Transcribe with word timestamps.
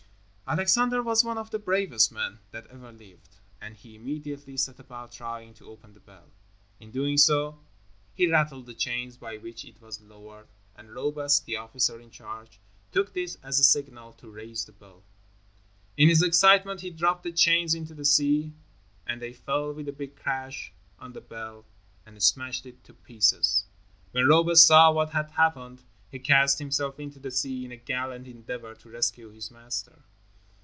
Alexander 0.53 1.01
was 1.01 1.23
one 1.23 1.37
of 1.37 1.49
the 1.51 1.57
bravest 1.59 2.11
men 2.11 2.37
that 2.51 2.67
ever 2.67 2.91
lived, 2.91 3.37
and 3.61 3.73
he 3.73 3.95
immediately 3.95 4.57
set 4.57 4.77
about 4.81 5.09
trying 5.09 5.53
to 5.53 5.69
open 5.69 5.93
the 5.93 5.99
bell. 6.01 6.29
In 6.77 6.91
doing 6.91 7.15
so, 7.17 7.61
he 8.13 8.27
rattled 8.29 8.65
the 8.65 8.73
chains 8.73 9.15
by 9.15 9.37
which 9.37 9.63
it 9.63 9.79
was 9.81 10.01
lowered, 10.01 10.47
and 10.75 10.89
Robus, 10.93 11.39
the 11.39 11.55
officer 11.55 12.01
in 12.01 12.11
charge, 12.11 12.59
took 12.91 13.13
this 13.13 13.35
as 13.41 13.59
a 13.61 13.63
signal 13.63 14.11
to 14.11 14.29
raise 14.29 14.65
the 14.65 14.73
bell. 14.73 15.03
In 15.95 16.09
his 16.09 16.21
excitement 16.21 16.81
he 16.81 16.89
dropped 16.89 17.23
the 17.23 17.31
chains 17.31 17.73
into 17.73 17.93
the 17.93 18.03
sea, 18.03 18.51
and 19.07 19.21
they 19.21 19.31
fell 19.31 19.71
with 19.71 19.87
a 19.87 19.93
big 19.93 20.17
crash 20.17 20.73
on 20.99 21.13
the 21.13 21.21
bell 21.21 21.63
and 22.05 22.21
smashed 22.21 22.65
it 22.65 22.83
to 22.83 22.93
pieces. 22.93 23.67
When 24.11 24.27
Robus 24.27 24.65
saw 24.65 24.91
what 24.91 25.11
had 25.11 25.31
happened, 25.31 25.83
he 26.09 26.19
cast 26.19 26.59
himself 26.59 26.99
into 26.99 27.19
the 27.19 27.31
sea 27.31 27.63
in 27.63 27.71
a 27.71 27.77
gallant 27.77 28.27
endeavor 28.27 28.75
to 28.75 28.89
rescue 28.89 29.29
his 29.29 29.49
master. 29.49 30.03